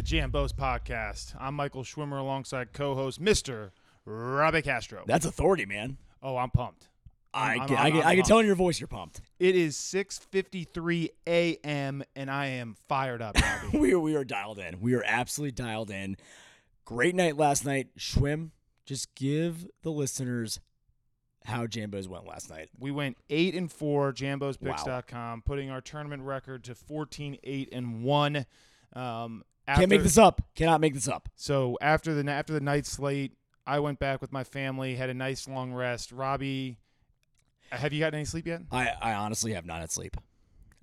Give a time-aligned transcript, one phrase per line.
[0.00, 1.34] the Jambos podcast.
[1.38, 3.70] I'm Michael Schwimmer alongside co-host Mr.
[4.06, 5.04] Robbie Castro.
[5.06, 5.98] That's authority, man.
[6.22, 6.88] oh, I'm pumped.
[7.34, 9.20] I I'm- can, I'm- I can, I can tell in your voice you're pumped.
[9.38, 12.02] It is 6:53 a.m.
[12.16, 13.36] and I am fired up,
[13.74, 14.80] we are we are dialed in.
[14.80, 16.16] We are absolutely dialed in.
[16.86, 17.88] Great night last night.
[17.98, 18.52] Schwim,
[18.86, 20.60] just give the listeners
[21.44, 22.70] how Jambos went last night.
[22.78, 28.46] we went 8 and 4 jambospicks.com, putting our tournament record to 14 8 and 1.
[28.94, 30.42] Um after, Can't make this up.
[30.54, 31.28] Cannot make this up.
[31.36, 33.32] So after the after the night slate,
[33.66, 36.12] I went back with my family, had a nice long rest.
[36.12, 36.78] Robbie,
[37.70, 38.62] have you gotten any sleep yet?
[38.72, 40.16] I, I honestly have not had sleep.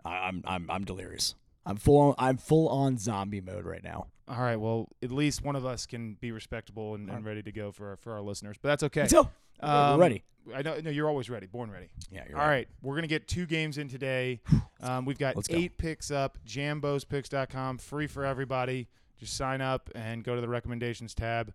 [0.06, 1.36] I, I'm I'm I'm delirious.
[1.66, 4.08] I'm full on I'm full on zombie mode right now.
[4.28, 4.58] All right.
[4.58, 7.90] Well, at least one of us can be respectable and, and ready to go for
[7.92, 8.58] our, for our listeners.
[8.62, 9.02] But that's okay.
[9.02, 9.30] Let's So
[9.64, 10.24] we're Um, ready.
[10.54, 10.80] I know.
[10.80, 11.46] No, you're always ready.
[11.48, 11.88] Born ready.
[12.12, 12.68] Yeah, you're All right.
[12.82, 14.42] We're gonna get two games in today.
[14.80, 15.58] Um, we've got Let's go.
[15.58, 16.38] eight picks up.
[16.46, 18.88] JambosPicks.com, free for everybody.
[19.20, 21.52] Just sign up and go to the recommendations tab.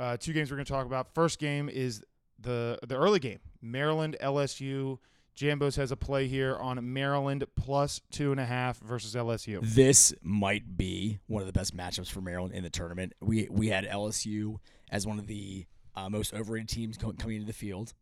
[0.00, 1.12] Uh, two games we're gonna talk about.
[1.14, 2.02] First game is
[2.40, 3.40] the the early game.
[3.60, 4.98] Maryland LSU.
[5.36, 9.58] Jambos has a play here on Maryland plus two and a half versus LSU.
[9.62, 13.12] This might be one of the best matchups for Maryland in the tournament.
[13.20, 14.56] We we had LSU
[14.90, 17.92] as one of the uh, most overrated teams co- coming into the field,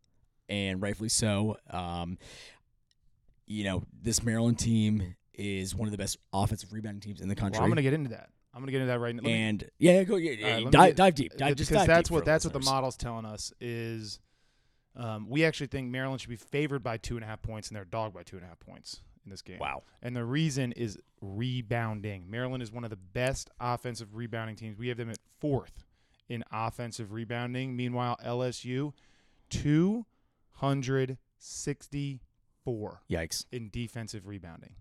[0.47, 1.57] and rightfully so.
[1.69, 2.17] Um,
[3.47, 7.35] you know, this Maryland team is one of the best offensive rebounding teams in the
[7.35, 7.57] country.
[7.59, 8.29] Well, I'm gonna get into that.
[8.53, 9.21] I'm gonna get into that right now.
[9.23, 11.31] Let me- and yeah, go yeah, yeah, right, dive, get- dive deep.
[11.35, 14.19] Dive, because just dive that's deep what that's what the model's telling us is.
[14.95, 17.75] Um, we actually think Maryland should be favored by two and a half points, and
[17.75, 19.59] they're dog by two and a half points in this game.
[19.59, 19.83] Wow.
[20.01, 22.29] And the reason is rebounding.
[22.29, 24.77] Maryland is one of the best offensive rebounding teams.
[24.77, 25.83] We have them at fourth
[26.29, 27.75] in offensive rebounding.
[27.75, 28.93] Meanwhile, LSU,
[29.49, 30.05] two
[30.53, 33.45] hundred sixty-four Yikes.
[33.51, 34.75] in defensive rebounding.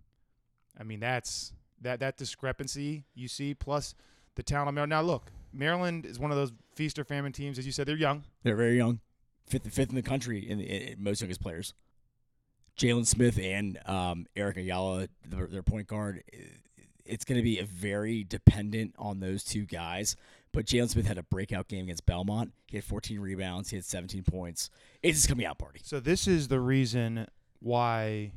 [0.79, 3.95] I mean, that's that that discrepancy you see plus
[4.37, 4.91] the talent of Maryland.
[4.91, 7.59] Now, look, Maryland is one of those feast or famine teams.
[7.59, 8.25] As you said, they're young.
[8.43, 9.01] They're very young,
[9.47, 11.75] fifth fifth in the country in, in most youngest players.
[12.79, 16.25] Jalen Smith and um, Eric Ayala, their, their point guard.
[17.05, 20.17] It's going to be very dependent on those two guys.
[20.53, 22.53] But Jalen Smith had a breakout game against Belmont.
[22.69, 23.71] He had 14 rebounds.
[23.71, 24.71] He had 17 points.
[25.03, 25.81] It's just coming out party.
[25.83, 27.27] So this is the reason
[27.61, 28.33] why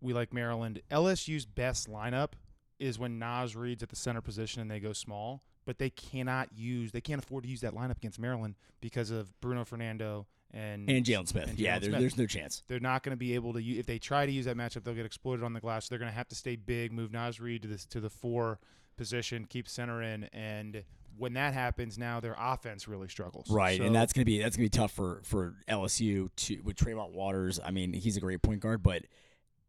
[0.00, 0.80] we like Maryland.
[0.90, 2.30] LSU's best lineup
[2.78, 6.48] is when Naz Reid's at the center position and they go small, but they cannot
[6.56, 10.88] use they can't afford to use that lineup against Maryland because of Bruno Fernando and
[10.88, 11.48] And Jalen Smith.
[11.50, 12.00] and yeah, Jalen there, Smith.
[12.00, 12.62] there's no chance.
[12.68, 14.84] they're not going to be able to use, if they try to use that matchup
[14.84, 17.12] they'll get exploited on the glass so they're going to have to stay big move
[17.12, 18.58] Naz Reid to this to the four
[18.96, 20.84] position keep center in and
[21.16, 24.56] when that happens now their offense really struggles Right, So- and that's gonna be that's
[24.56, 27.58] gonna be tough for for LSU to with Tremont Waters.
[27.64, 29.02] I mean, he's a great point guard, but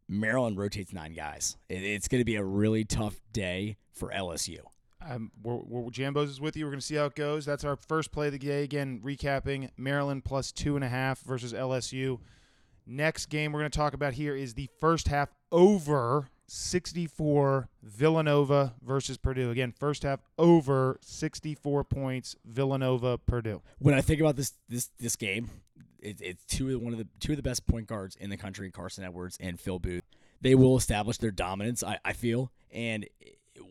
[0.08, 1.56] Maryland rotates nine guys.
[1.68, 4.58] It, it's gonna be a really tough day for LSU.
[5.08, 6.64] um, we're, we're, Jambos is with you.
[6.64, 7.44] We're going to see how it goes.
[7.46, 8.62] That's our first play of the day.
[8.62, 12.18] Again, recapping Maryland plus two and a half versus LSU.
[12.86, 18.74] Next game we're going to talk about here is the first half over 64 Villanova
[18.82, 19.50] versus Purdue.
[19.50, 23.62] Again, first half over 64 points Villanova Purdue.
[23.78, 25.50] When I think about this this this game,
[26.06, 28.36] it, it's two of one of the two of the best point guards in the
[28.36, 30.04] country, Carsen Edwards and Phil Booth.
[30.40, 31.82] They will establish their dominance.
[31.82, 33.06] I, I feel, and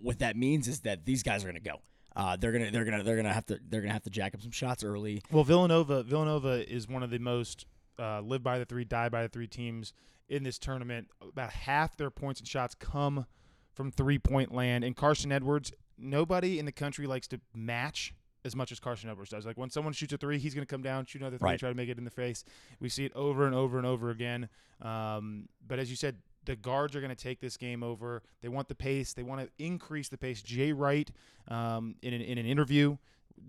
[0.01, 1.81] what that means is that these guys are gonna go.
[2.15, 4.41] Uh, they're gonna they're gonna they're gonna have to they're gonna have to jack up
[4.41, 5.21] some shots early.
[5.31, 7.65] Well, Villanova Villanova is one of the most
[7.99, 9.93] uh, live by the three, die by the three teams
[10.27, 11.07] in this tournament.
[11.21, 13.25] About half their points and shots come
[13.73, 14.83] from three point land.
[14.83, 18.13] And Carsen Edwards, nobody in the country likes to match
[18.45, 19.45] as much as Carsen Edwards does.
[19.45, 21.59] Like when someone shoots a three, he's going to come down, shoot another three, Right.
[21.59, 22.45] try to make it in the face.
[22.79, 24.47] We see it over and over and over again.
[24.81, 28.21] Um, but as you said, the guards are going to take this game over.
[28.41, 29.13] They want the pace.
[29.13, 30.43] They want to increase the pace.
[30.43, 31.09] Jay Wright,
[31.47, 32.97] um, in an, in an interview,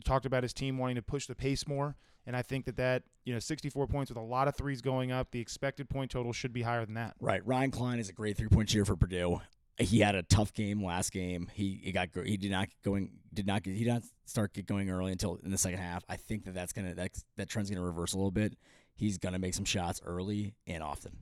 [0.04, 1.94] talked about his team wanting to push the pace more.
[2.26, 5.12] And I think that that you know 64 points with a lot of threes going
[5.12, 7.14] up, the expected point total should be higher than that.
[7.20, 7.46] Right.
[7.46, 9.40] Ryan Cline is a great three point shooter for Purdue.
[9.78, 11.48] He had a tough game last game.
[11.52, 14.66] He, he got he did not going did not get he did not start get
[14.66, 16.04] going early until in the second half.
[16.08, 18.56] I think that that's gonna that that trend's gonna reverse a little bit.
[18.94, 21.18] He's gonna make some shots early and often.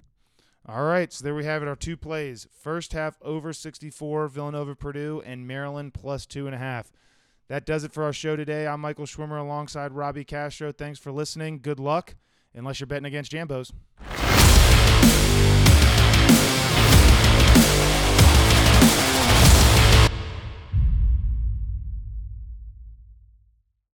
[0.66, 1.68] All right, so there we have it.
[1.68, 6.58] Our two plays: first half over 64, Villanova, Purdue, and Maryland plus two and a
[6.58, 6.92] half.
[7.48, 8.66] That does it for our show today.
[8.66, 10.72] I'm Michael Schwimmer alongside Robbie Castro.
[10.72, 11.58] Thanks for listening.
[11.60, 12.14] Good luck,
[12.54, 13.72] unless you're betting against Jambos.